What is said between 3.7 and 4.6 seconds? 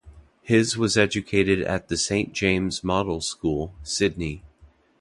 Sydney.